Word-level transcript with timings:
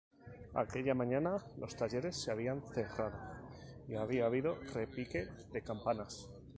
Aquella 0.55 0.95
mañana 0.95 1.37
los 1.59 1.75
talleres 1.75 2.15
se 2.19 2.31
habían 2.31 2.63
cerrado 2.73 3.11
y 3.87 3.93
había 3.93 4.25
habido 4.25 4.55
repique 4.73 5.27
de 5.53 5.61
campanas. 5.61 6.27